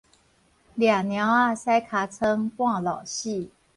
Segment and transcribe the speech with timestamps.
[0.03, 0.19] 掠貓仔駛尻川，
[2.49, 2.49] 半
[2.83, 3.15] 路死